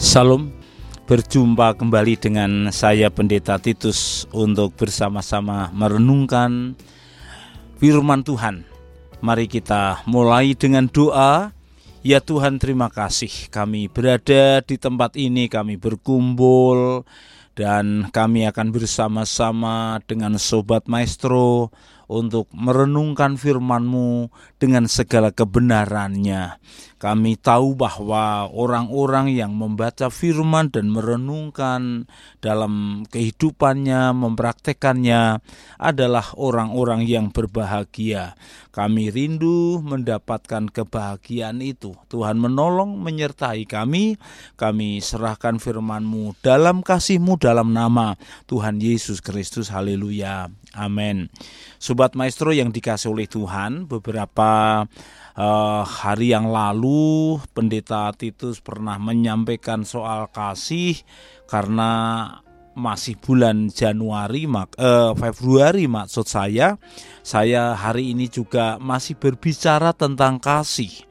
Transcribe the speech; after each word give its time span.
Salam 0.00 0.48
Berjumpa 1.04 1.76
kembali 1.76 2.16
dengan 2.16 2.72
saya 2.72 3.12
Pendeta 3.12 3.60
Titus 3.60 4.24
untuk 4.32 4.72
bersama-sama 4.72 5.68
merenungkan 5.76 6.72
firman 7.76 8.24
Tuhan. 8.24 8.64
Mari 9.20 9.44
kita 9.44 10.00
mulai 10.08 10.56
dengan 10.56 10.88
doa. 10.88 11.52
Ya 12.00 12.16
Tuhan 12.24 12.56
terima 12.56 12.88
kasih 12.88 13.52
kami 13.52 13.92
berada 13.92 14.64
di 14.64 14.80
tempat 14.80 15.20
ini, 15.20 15.52
kami 15.52 15.76
berkumpul 15.76 17.04
dan 17.60 18.08
kami 18.08 18.48
akan 18.48 18.72
bersama-sama 18.72 20.00
dengan 20.08 20.40
Sobat 20.40 20.88
Maestro 20.88 21.68
untuk 22.10 22.50
merenungkan 22.56 23.36
firman-Mu 23.38 24.32
dengan 24.56 24.90
segala 24.90 25.30
kebenarannya. 25.30 26.58
Kami 27.00 27.38
tahu 27.40 27.78
bahwa 27.78 28.44
orang-orang 28.52 29.32
yang 29.32 29.56
membaca 29.56 30.12
firman 30.12 30.68
dan 30.68 30.92
merenungkan 30.92 32.10
dalam 32.44 33.06
kehidupannya, 33.08 34.12
mempraktekannya 34.12 35.40
adalah 35.80 36.36
orang-orang 36.36 37.08
yang 37.08 37.32
berbahagia. 37.32 38.36
Kami 38.68 39.08
rindu 39.08 39.80
mendapatkan 39.80 40.68
kebahagiaan 40.68 41.64
itu. 41.64 41.96
Tuhan 42.12 42.36
menolong 42.36 43.00
menyertai 43.00 43.64
kami. 43.64 44.20
Kami 44.60 45.00
serahkan 45.00 45.56
firman-Mu 45.56 46.36
dalam 46.44 46.84
kasih-Mu 46.84 47.40
dalam 47.50 47.74
nama 47.74 48.14
Tuhan 48.46 48.78
Yesus 48.78 49.18
Kristus. 49.18 49.74
Haleluya. 49.74 50.46
Amin. 50.78 51.26
Sobat 51.82 52.14
Maestro 52.14 52.54
yang 52.54 52.70
dikasih 52.70 53.10
oleh 53.10 53.26
Tuhan, 53.26 53.90
beberapa 53.90 54.86
uh, 55.34 55.82
hari 55.82 56.30
yang 56.30 56.46
lalu 56.46 57.42
Pendeta 57.50 58.14
Titus 58.14 58.62
pernah 58.62 59.02
menyampaikan 59.02 59.82
soal 59.82 60.30
kasih 60.30 60.94
karena 61.50 61.90
masih 62.70 63.18
bulan 63.18 63.66
Januari 63.66 64.46
mak 64.46 64.78
uh, 64.78 65.10
Februari 65.18 65.90
maksud 65.90 66.30
saya. 66.30 66.78
Saya 67.26 67.74
hari 67.74 68.14
ini 68.14 68.30
juga 68.30 68.78
masih 68.78 69.18
berbicara 69.18 69.90
tentang 69.90 70.38
kasih. 70.38 71.09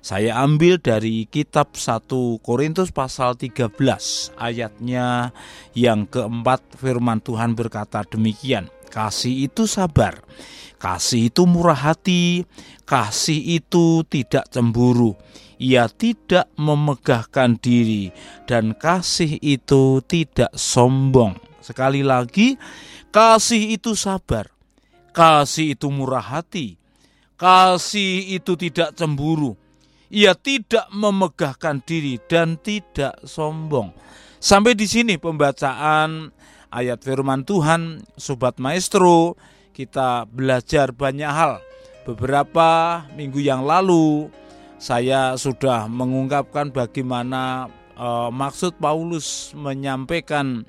Saya 0.00 0.40
ambil 0.40 0.80
dari 0.80 1.28
kitab 1.28 1.76
1 1.76 2.08
Korintus 2.40 2.88
pasal 2.88 3.36
13 3.36 3.68
ayatnya 4.40 5.36
yang 5.76 6.08
keempat 6.08 6.64
firman 6.80 7.20
Tuhan 7.20 7.52
berkata 7.52 8.00
demikian. 8.08 8.72
Kasih 8.88 9.44
itu 9.44 9.68
sabar, 9.68 10.24
kasih 10.80 11.28
itu 11.28 11.44
murah 11.44 11.76
hati, 11.76 12.48
kasih 12.88 13.60
itu 13.60 14.00
tidak 14.08 14.48
cemburu. 14.48 15.20
Ia 15.60 15.84
tidak 15.92 16.48
memegahkan 16.56 17.60
diri, 17.60 18.08
dan 18.48 18.72
kasih 18.72 19.36
itu 19.44 20.00
tidak 20.08 20.48
sombong. 20.56 21.36
Sekali 21.60 22.00
lagi, 22.00 22.56
kasih 23.12 23.76
itu 23.76 23.92
sabar, 23.92 24.48
kasih 25.12 25.76
itu 25.76 25.92
murah 25.92 26.24
hati, 26.24 26.80
kasih 27.36 28.32
itu 28.32 28.56
tidak 28.56 28.96
cemburu. 28.96 29.60
Ia 30.10 30.34
tidak 30.34 30.90
memegahkan 30.90 31.86
diri 31.86 32.18
dan 32.26 32.58
tidak 32.58 33.14
sombong. 33.22 33.94
Sampai 34.42 34.74
di 34.74 34.90
sini 34.90 35.22
pembacaan 35.22 36.34
ayat 36.74 36.98
firman 37.06 37.46
Tuhan, 37.46 38.02
Sobat 38.18 38.58
Maestro, 38.58 39.38
kita 39.70 40.26
belajar 40.26 40.90
banyak 40.90 41.30
hal. 41.30 41.62
Beberapa 42.02 43.02
minggu 43.14 43.38
yang 43.38 43.62
lalu 43.62 44.26
saya 44.80 45.38
sudah 45.38 45.86
mengungkapkan 45.86 46.72
bagaimana 46.74 47.68
uh, 47.94 48.32
maksud 48.32 48.80
Paulus 48.80 49.52
menyampaikan 49.52 50.64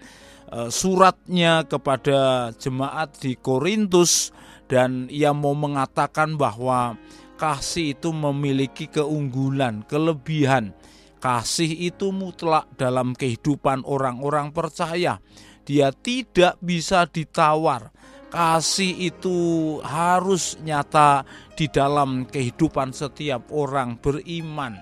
uh, 0.51 0.67
suratnya 0.67 1.63
kepada 1.65 2.51
jemaat 2.59 3.15
di 3.23 3.39
Korintus 3.39 4.35
dan 4.67 5.07
ia 5.07 5.31
mau 5.31 5.55
mengatakan 5.55 6.35
bahwa 6.35 6.99
kasih 7.41 7.97
itu 7.97 8.13
memiliki 8.13 8.85
keunggulan, 8.85 9.81
kelebihan. 9.89 10.77
Kasih 11.17 11.89
itu 11.89 12.13
mutlak 12.13 12.69
dalam 12.77 13.17
kehidupan 13.17 13.85
orang-orang 13.85 14.53
percaya 14.53 15.17
dia 15.65 15.93
tidak 15.93 16.57
bisa 16.61 17.05
ditawar. 17.05 17.93
Kasih 18.31 19.11
itu 19.11 19.37
harus 19.83 20.55
nyata 20.63 21.27
di 21.59 21.67
dalam 21.67 22.23
kehidupan 22.23 22.95
setiap 22.95 23.51
orang 23.51 23.99
beriman. 23.99 24.79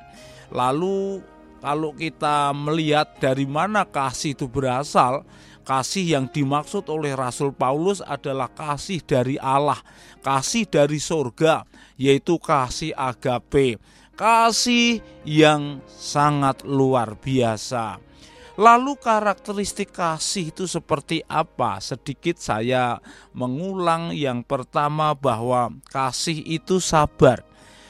Lalu 0.54 1.26
kalau 1.58 1.92
kita 1.98 2.54
melihat 2.54 3.18
dari 3.18 3.50
mana 3.50 3.90
kasih 3.90 4.38
itu 4.38 4.46
berasal, 4.46 5.26
kasih 5.66 6.18
yang 6.18 6.26
dimaksud 6.30 6.86
oleh 6.90 7.14
Rasul 7.18 7.56
Paulus 7.56 8.00
adalah 8.04 8.50
kasih 8.52 9.02
dari 9.04 9.36
Allah, 9.42 9.80
kasih 10.22 10.70
dari 10.70 11.02
sorga, 11.02 11.66
yaitu 11.98 12.38
kasih 12.38 12.94
agape, 12.94 13.82
kasih 14.14 15.02
yang 15.26 15.82
sangat 15.88 16.68
luar 16.68 17.16
biasa. 17.18 18.10
Lalu 18.60 19.00
karakteristik 19.00 19.96
kasih 19.96 20.52
itu 20.52 20.68
seperti 20.68 21.24
apa? 21.32 21.80
Sedikit 21.80 22.36
saya 22.44 23.00
mengulang 23.32 24.12
yang 24.12 24.44
pertama 24.44 25.16
bahwa 25.16 25.72
kasih 25.88 26.44
itu 26.44 26.84
sabar. 26.84 27.49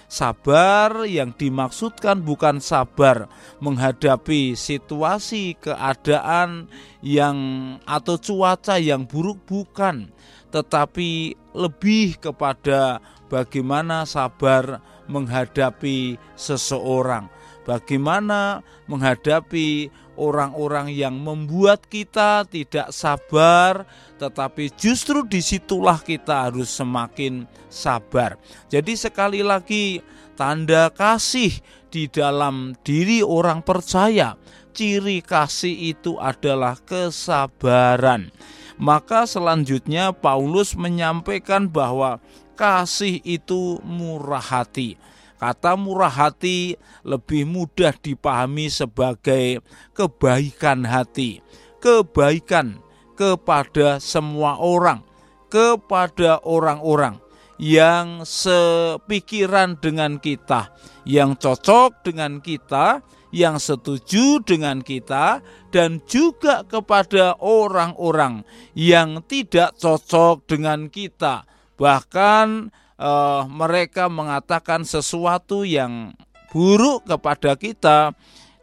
Sabar 0.10 1.06
yang 1.06 1.38
dimaksudkan 1.38 2.26
bukan 2.26 2.58
sabar 2.58 3.30
menghadapi 3.62 4.58
situasi 4.58 5.54
keadaan 5.62 6.66
yang 7.06 7.38
atau 7.86 8.18
cuaca 8.18 8.82
yang 8.82 9.06
buruk 9.06 9.38
bukan, 9.46 10.10
tetapi 10.50 11.38
lebih 11.54 12.18
kepada 12.18 13.06
bagaimana 13.30 14.10
sabar 14.10 14.82
menghadapi 15.06 16.18
seseorang, 16.34 17.30
bagaimana 17.70 18.66
menghadapi 18.90 19.94
orang-orang 20.20 20.92
yang 20.92 21.16
membuat 21.16 21.88
kita 21.88 22.44
tidak 22.52 22.92
sabar, 22.92 23.88
tetapi 24.20 24.76
justru 24.76 25.24
di 25.24 25.40
situlah 25.40 26.04
kita 26.04 26.52
harus 26.52 26.68
semakin 26.68 27.48
sabar. 27.72 28.36
Jadi, 28.68 29.00
sekali 29.00 29.40
lagi, 29.40 30.04
tanda 30.36 30.92
kasih 30.92 31.56
di 31.88 32.12
dalam 32.12 32.76
diri 32.84 33.24
orang 33.24 33.64
percaya, 33.64 34.36
ciri 34.76 35.24
kasih 35.24 35.96
itu 35.96 36.20
adalah 36.20 36.76
kesabaran. 36.84 38.28
Maka, 38.76 39.24
selanjutnya, 39.24 40.12
Paulus 40.12 40.76
menyampaikan 40.76 41.72
bahwa 41.72 42.20
kasih 42.60 43.24
itu 43.24 43.80
murah 43.88 44.44
hati. 44.44 45.00
Kata 45.40 45.80
murah 45.80 46.12
hati 46.12 46.76
lebih 47.08 47.48
mudah 47.48 47.96
dipahami 47.96 48.68
sebagai 48.68 49.64
kebaikan 49.96 50.84
hati, 50.84 51.40
kebaikan 51.80 52.84
kepada 53.16 54.04
semua 54.04 54.60
orang, 54.60 55.00
kepada 55.48 56.44
orang-orang 56.44 57.24
yang 57.60 58.28
sepikiran 58.28 59.76
dengan 59.80 60.20
kita, 60.20 60.76
yang 61.04 61.36
cocok 61.36 62.04
dengan 62.04 62.44
kita, 62.44 63.04
yang 63.36 63.60
setuju 63.60 64.44
dengan 64.44 64.84
kita, 64.84 65.44
dan 65.72 66.04
juga 66.08 66.64
kepada 66.68 67.36
orang-orang 67.40 68.48
yang 68.76 69.24
tidak 69.28 69.76
cocok 69.76 70.48
dengan 70.48 70.88
kita, 70.88 71.44
bahkan 71.76 72.72
uh, 73.00 73.48
mereka 73.48 74.12
mengatakan 74.12 74.84
sesuatu 74.84 75.64
yang 75.64 76.14
buruk 76.52 77.08
kepada 77.08 77.56
kita, 77.56 78.14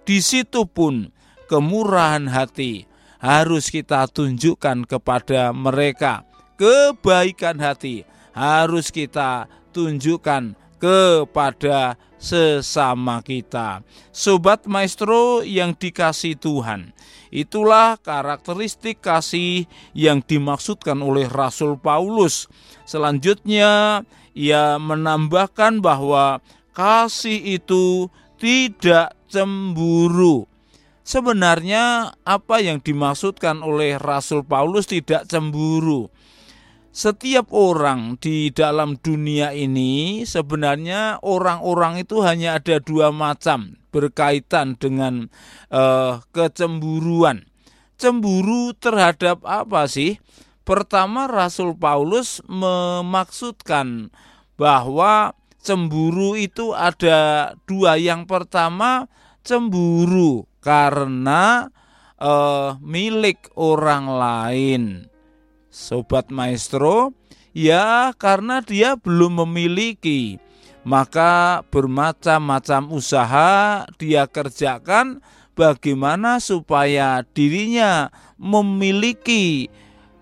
di 0.04 0.20
situ 0.22 0.68
pun 0.68 1.10
kemurahan 1.50 2.28
hati 2.28 2.84
harus 3.18 3.72
kita 3.72 4.06
tunjukkan 4.12 4.84
kepada 4.86 5.50
mereka. 5.56 6.22
Kebaikan 6.60 7.58
hati 7.60 8.04
harus 8.36 8.92
kita 8.92 9.48
tunjukkan 9.72 10.56
kepada 10.76 11.96
sesama 12.16 13.20
kita. 13.20 13.84
Sobat 14.12 14.64
maestro 14.64 15.44
yang 15.44 15.76
dikasih 15.76 16.36
Tuhan, 16.40 16.96
itulah 17.28 18.00
karakteristik 18.00 19.04
kasih 19.04 19.68
yang 19.92 20.24
dimaksudkan 20.24 21.00
oleh 21.04 21.28
Rasul 21.28 21.76
Paulus. 21.76 22.48
Selanjutnya, 22.88 24.02
ia 24.36 24.76
menambahkan 24.76 25.80
bahwa 25.80 26.40
kasih 26.76 27.60
itu 27.60 28.12
tidak 28.36 29.16
cemburu. 29.32 30.44
Sebenarnya 31.06 32.18
apa 32.26 32.58
yang 32.58 32.82
dimaksudkan 32.82 33.62
oleh 33.62 33.94
Rasul 33.94 34.42
Paulus 34.42 34.90
tidak 34.90 35.30
cemburu? 35.30 36.10
Setiap 36.96 37.52
orang 37.52 38.16
di 38.16 38.48
dalam 38.48 38.96
dunia 38.96 39.52
ini 39.52 40.24
sebenarnya 40.24 41.20
orang-orang 41.20 42.00
itu 42.00 42.24
hanya 42.24 42.56
ada 42.56 42.80
dua 42.80 43.12
macam 43.12 43.76
berkaitan 43.92 44.80
dengan 44.80 45.28
uh, 45.68 46.24
kecemburuan. 46.32 47.44
Cemburu 48.00 48.72
terhadap 48.72 49.44
apa 49.44 49.84
sih? 49.92 50.16
Pertama 50.64 51.28
Rasul 51.28 51.76
Paulus 51.76 52.40
memaksudkan 52.48 54.08
bahwa 54.56 55.36
cemburu 55.60 56.32
itu 56.32 56.72
ada 56.72 57.52
dua. 57.68 58.00
Yang 58.00 58.24
pertama 58.24 59.12
cemburu 59.44 60.48
karena 60.64 61.68
uh, 62.16 62.80
milik 62.80 63.52
orang 63.52 64.08
lain 64.08 65.12
Sobat 65.76 66.32
Maestro, 66.32 67.12
ya 67.52 68.16
karena 68.16 68.64
dia 68.64 68.96
belum 68.96 69.44
memiliki, 69.44 70.40
maka 70.88 71.60
bermacam-macam 71.68 72.96
usaha 72.96 73.84
dia 74.00 74.24
kerjakan 74.24 75.20
bagaimana 75.52 76.40
supaya 76.40 77.20
dirinya 77.36 78.08
memiliki 78.40 79.68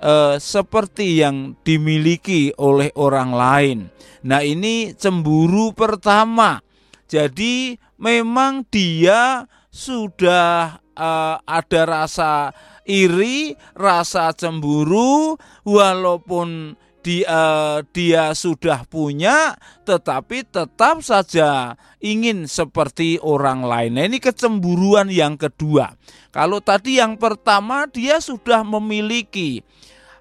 eh, 0.02 0.36
seperti 0.42 1.22
yang 1.22 1.54
dimiliki 1.62 2.50
oleh 2.58 2.90
orang 2.98 3.30
lain. 3.30 3.78
Nah, 4.26 4.42
ini 4.42 4.90
cemburu 4.98 5.70
pertama. 5.70 6.58
Jadi 7.06 7.78
memang 8.02 8.66
dia 8.66 9.46
sudah 9.70 10.82
uh, 10.94 11.36
ada 11.42 11.82
rasa 11.86 12.54
iri, 12.84 13.56
rasa 13.76 14.32
cemburu, 14.36 15.36
walaupun 15.64 16.76
dia, 17.04 17.84
dia 17.92 18.32
sudah 18.32 18.88
punya, 18.88 19.60
tetapi 19.84 20.48
tetap 20.48 21.04
saja 21.04 21.76
ingin 22.00 22.48
seperti 22.48 23.20
orang 23.20 23.60
lain. 23.60 24.00
Nah, 24.00 24.04
ini 24.08 24.16
kecemburuan 24.16 25.12
yang 25.12 25.36
kedua. 25.36 25.92
Kalau 26.32 26.64
tadi 26.64 26.98
yang 26.98 27.20
pertama 27.20 27.84
dia 27.86 28.18
sudah 28.18 28.64
memiliki 28.64 29.60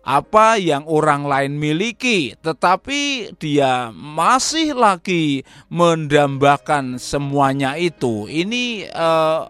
apa 0.04 0.60
yang 0.60 0.84
orang 0.84 1.24
lain 1.24 1.56
miliki, 1.56 2.36
tetapi 2.44 3.32
dia 3.40 3.96
masih 3.96 4.76
lagi 4.76 5.48
mendambakan 5.72 7.00
semuanya 7.00 7.80
itu. 7.80 8.28
Ini 8.28 8.92
eh, 8.92 9.42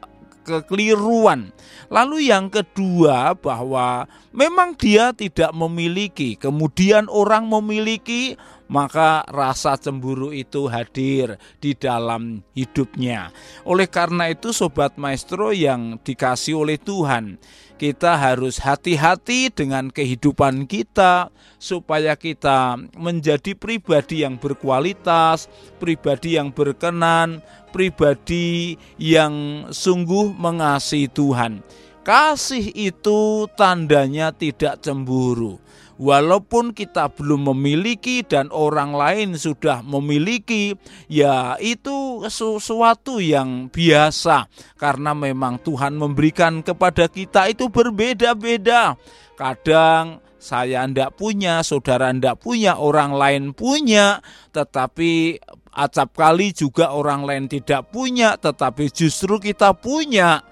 kekeliruan. 0.43 1.55
Lalu 1.87 2.29
yang 2.29 2.51
kedua 2.51 3.33
bahwa 3.33 4.05
memang 4.35 4.75
dia 4.75 5.15
tidak 5.15 5.55
memiliki, 5.55 6.35
kemudian 6.35 7.07
orang 7.09 7.47
memiliki, 7.47 8.35
maka 8.73 9.21
rasa 9.29 9.77
cemburu 9.77 10.33
itu 10.33 10.65
hadir 10.65 11.37
di 11.61 11.77
dalam 11.77 12.41
hidupnya. 12.57 13.29
Oleh 13.69 13.85
karena 13.85 14.33
itu 14.33 14.49
sobat 14.49 14.97
maestro 14.97 15.53
yang 15.53 16.01
dikasih 16.01 16.57
oleh 16.57 16.81
Tuhan, 16.81 17.37
kita 17.77 18.17
harus 18.17 18.57
hati-hati 18.57 19.53
dengan 19.53 19.93
kehidupan 19.93 20.65
kita 20.65 21.29
supaya 21.61 22.17
kita 22.17 22.81
menjadi 22.97 23.53
pribadi 23.53 24.25
yang 24.25 24.41
berkualitas, 24.41 25.45
pribadi 25.77 26.41
yang 26.41 26.49
berkenan, 26.49 27.45
pribadi 27.69 28.81
yang 28.97 29.67
sungguh 29.69 30.33
mengasihi 30.33 31.13
Tuhan. 31.13 31.61
Kasih 32.03 32.73
itu 32.75 33.47
tandanya 33.55 34.35
tidak 34.35 34.83
cemburu. 34.83 35.63
Walaupun 36.03 36.75
kita 36.75 37.07
belum 37.15 37.55
memiliki 37.55 38.27
dan 38.27 38.51
orang 38.51 38.91
lain 38.91 39.39
sudah 39.39 39.79
memiliki, 39.87 40.75
ya 41.07 41.55
itu 41.63 42.27
sesuatu 42.27 43.23
yang 43.23 43.71
biasa 43.71 44.51
karena 44.75 45.15
memang 45.15 45.63
Tuhan 45.63 45.95
memberikan 45.95 46.59
kepada 46.59 47.07
kita 47.07 47.47
itu 47.47 47.71
berbeda-beda. 47.71 48.99
Kadang 49.39 50.19
saya 50.43 50.83
ndak 50.83 51.15
punya, 51.15 51.63
saudara 51.63 52.11
ndak 52.11 52.43
punya, 52.43 52.75
orang 52.75 53.15
lain 53.15 53.43
punya, 53.55 54.19
tetapi 54.51 55.39
acap 55.71 56.19
kali 56.19 56.51
juga 56.51 56.91
orang 56.91 57.23
lain 57.23 57.47
tidak 57.47 57.95
punya, 57.95 58.35
tetapi 58.35 58.91
justru 58.91 59.39
kita 59.39 59.71
punya. 59.71 60.43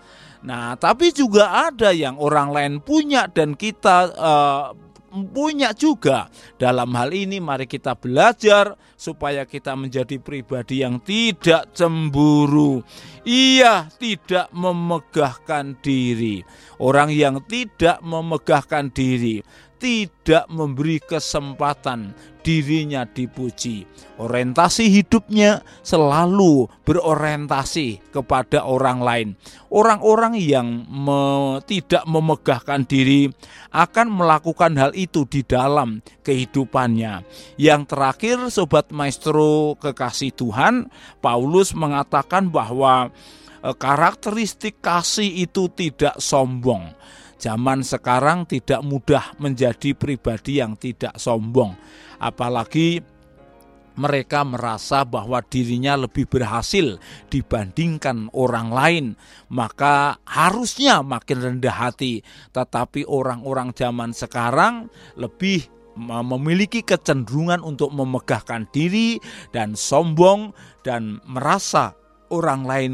Nah, 0.48 0.80
tapi 0.80 1.12
juga 1.12 1.68
ada 1.68 1.92
yang 1.92 2.16
orang 2.18 2.56
lain 2.56 2.74
punya 2.80 3.28
dan 3.28 3.54
kita 3.60 3.98
uh, 4.16 4.91
punya 5.12 5.76
juga. 5.76 6.32
Dalam 6.56 6.96
hal 6.96 7.12
ini 7.12 7.44
mari 7.44 7.68
kita 7.68 8.00
belajar 8.00 8.80
supaya 8.96 9.44
kita 9.44 9.76
menjadi 9.76 10.18
pribadi 10.18 10.82
yang 10.82 11.04
tidak 11.04 11.76
cemburu. 11.76 12.82
Ia 13.28 13.92
tidak 14.00 14.50
memegahkan 14.56 15.78
diri. 15.84 16.42
Orang 16.82 17.12
yang 17.12 17.44
tidak 17.46 18.02
memegahkan 18.02 18.90
diri 18.90 19.44
tidak 19.82 20.46
memberi 20.54 21.02
kesempatan 21.02 22.14
dirinya 22.46 23.02
dipuji. 23.10 23.90
Orientasi 24.22 24.94
hidupnya 24.94 25.66
selalu 25.82 26.70
berorientasi 26.86 28.14
kepada 28.14 28.62
orang 28.62 29.02
lain. 29.02 29.30
Orang-orang 29.74 30.38
yang 30.38 30.86
me, 30.86 31.58
tidak 31.66 32.06
memegahkan 32.06 32.86
diri 32.86 33.34
akan 33.74 34.14
melakukan 34.14 34.78
hal 34.78 34.94
itu 34.94 35.26
di 35.26 35.42
dalam 35.42 36.06
kehidupannya. 36.22 37.26
Yang 37.58 37.82
terakhir, 37.90 38.38
sobat 38.54 38.94
maestro 38.94 39.74
kekasih 39.82 40.38
Tuhan, 40.38 40.94
Paulus 41.18 41.74
mengatakan 41.74 42.54
bahwa 42.54 43.10
eh, 43.66 43.74
karakteristik 43.74 44.78
kasih 44.86 45.50
itu 45.50 45.66
tidak 45.74 46.22
sombong 46.22 46.94
zaman 47.42 47.82
sekarang 47.82 48.46
tidak 48.46 48.86
mudah 48.86 49.34
menjadi 49.42 49.98
pribadi 49.98 50.62
yang 50.62 50.78
tidak 50.78 51.18
sombong. 51.18 51.74
Apalagi 52.22 53.02
mereka 53.98 54.48
merasa 54.48 55.04
bahwa 55.04 55.44
dirinya 55.44 56.00
lebih 56.00 56.30
berhasil 56.30 57.02
dibandingkan 57.28 58.32
orang 58.32 58.70
lain, 58.72 59.06
maka 59.52 60.22
harusnya 60.24 61.04
makin 61.04 61.42
rendah 61.42 61.76
hati. 61.76 62.24
Tetapi 62.56 63.04
orang-orang 63.10 63.76
zaman 63.76 64.16
sekarang 64.16 64.88
lebih 65.20 65.68
memiliki 66.00 66.88
kecenderungan 66.88 67.60
untuk 67.60 67.92
memegahkan 67.92 68.64
diri 68.72 69.20
dan 69.52 69.76
sombong 69.76 70.56
dan 70.88 71.20
merasa 71.28 71.92
orang 72.32 72.64
lain 72.64 72.92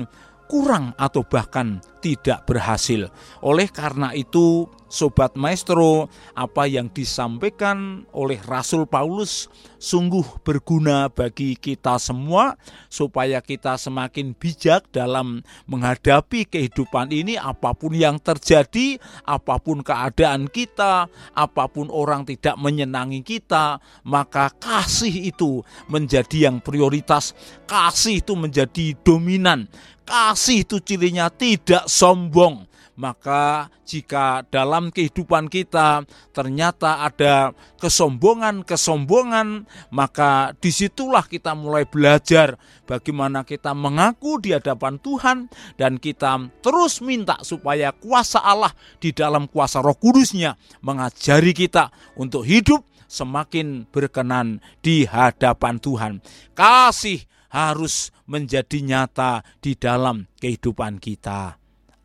kurang 0.48 0.96
atau 0.96 1.28
bahkan 1.28 1.84
tidak 2.00 2.48
berhasil. 2.48 3.12
Oleh 3.44 3.68
karena 3.70 4.16
itu, 4.16 4.66
sobat 4.88 5.36
maestro, 5.36 6.12
apa 6.34 6.68
yang 6.68 6.92
disampaikan 6.92 8.08
oleh 8.12 8.40
Rasul 8.44 8.88
Paulus 8.88 9.52
sungguh 9.78 10.42
berguna 10.42 11.12
bagi 11.12 11.54
kita 11.54 12.02
semua 12.02 12.58
supaya 12.90 13.44
kita 13.44 13.78
semakin 13.78 14.34
bijak 14.34 14.90
dalam 14.90 15.46
menghadapi 15.70 16.50
kehidupan 16.50 17.14
ini 17.14 17.38
apa 17.38 17.78
pun 17.78 17.94
yang 17.94 18.18
terjadi, 18.18 18.98
apa 19.24 19.62
pun 19.62 19.86
keadaan 19.86 20.50
kita, 20.50 21.12
apa 21.38 21.64
pun 21.70 21.94
orang 21.94 22.26
tidak 22.26 22.58
menyenangi 22.58 23.22
kita, 23.22 23.78
maka 24.08 24.50
kasih 24.58 25.30
itu 25.30 25.62
menjadi 25.92 26.50
yang 26.50 26.58
prioritas, 26.64 27.38
kasih 27.70 28.26
itu 28.26 28.34
menjadi 28.34 28.98
dominan 29.06 29.70
kasih 30.08 30.64
itu 30.64 30.80
cirinya 30.80 31.28
tidak 31.28 31.84
sombong. 31.92 32.64
Maka 32.98 33.70
jika 33.86 34.42
dalam 34.50 34.90
kehidupan 34.90 35.54
kita 35.54 36.02
ternyata 36.34 37.06
ada 37.06 37.54
kesombongan-kesombongan, 37.78 39.70
maka 39.94 40.58
di 40.58 40.74
situlah 40.74 41.22
kita 41.30 41.54
mulai 41.54 41.86
belajar 41.86 42.58
bagaimana 42.90 43.46
kita 43.46 43.78
mengaku 43.78 44.42
di 44.42 44.58
hadapan 44.58 44.98
Tuhan 44.98 45.38
dan 45.78 46.02
kita 46.02 46.50
terus 46.66 47.06
minta 47.06 47.38
supaya 47.46 47.94
kuasa 47.94 48.42
Allah 48.42 48.74
di 48.98 49.14
dalam 49.14 49.46
kuasa 49.46 49.78
roh 49.86 49.94
kudusnya 49.94 50.58
mengajari 50.82 51.54
kita 51.54 51.94
untuk 52.18 52.50
hidup 52.50 52.82
semakin 53.06 53.86
berkenan 53.94 54.58
di 54.82 55.06
hadapan 55.06 55.78
Tuhan. 55.78 56.14
Kasih 56.58 57.24
harus 57.54 58.12
menjadi 58.28 58.84
nyata 58.84 59.46
di 59.64 59.78
dalam 59.78 60.28
kehidupan 60.42 61.00
kita. 61.00 61.57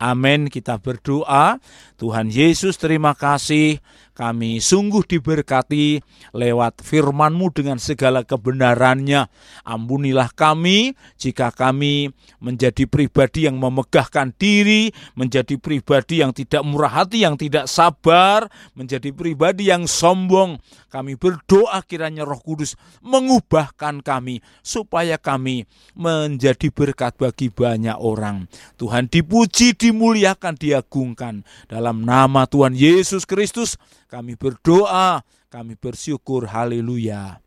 Amin. 0.03 0.51
Kita 0.51 0.83
berdoa, 0.83 1.63
Tuhan 1.95 2.27
Yesus, 2.27 2.75
terima 2.75 3.15
kasih 3.15 3.79
kami 4.13 4.61
sungguh 4.61 5.01
diberkati 5.01 5.97
lewat 6.37 6.85
firman-Mu 6.85 7.49
dengan 7.49 7.81
segala 7.81 8.21
kebenarannya. 8.21 9.25
Ampunilah 9.65 10.29
kami 10.37 10.93
jika 11.17 11.49
kami 11.49 12.13
menjadi 12.37 12.85
pribadi 12.85 13.49
yang 13.49 13.57
memegahkan 13.57 14.37
diri, 14.37 14.93
menjadi 15.17 15.57
pribadi 15.57 16.21
yang 16.21 16.29
tidak 16.29 16.61
murah 16.61 17.03
hati, 17.03 17.25
yang 17.25 17.41
tidak 17.41 17.65
sabar, 17.65 18.45
menjadi 18.77 19.09
pribadi 19.09 19.73
yang 19.73 19.89
sombong. 19.89 20.61
Kami 20.93 21.17
berdoa 21.17 21.81
kiranya 21.81 22.21
Roh 22.21 22.37
Kudus 22.37 22.77
mengubahkan 23.01 24.05
kami 24.05 24.45
supaya 24.61 25.17
kami 25.17 25.65
menjadi 25.97 26.69
berkat 26.69 27.17
bagi 27.17 27.49
banyak 27.49 27.97
orang. 27.97 28.45
Tuhan 28.77 29.09
dipuji, 29.09 29.73
dimuliakan, 29.73 30.53
diagungkan. 30.53 31.41
Dalam 31.65 32.05
nama 32.05 32.45
Tuhan 32.45 32.77
Yesus 32.77 33.25
Kristus 33.25 33.81
kami 34.11 34.35
berdoa, 34.35 35.23
kami 35.47 35.79
bersyukur. 35.79 36.49
Haleluya. 36.49 37.39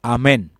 Amin. 0.00 0.59